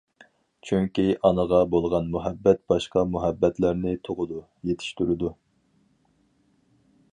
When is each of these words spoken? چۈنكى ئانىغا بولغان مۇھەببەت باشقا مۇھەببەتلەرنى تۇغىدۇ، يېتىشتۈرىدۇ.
چۈنكى 0.69 1.03
ئانىغا 1.27 1.59
بولغان 1.73 2.09
مۇھەببەت 2.15 2.63
باشقا 2.73 3.05
مۇھەببەتلەرنى 3.15 3.95
تۇغىدۇ، 4.09 4.41
يېتىشتۈرىدۇ. 4.71 5.33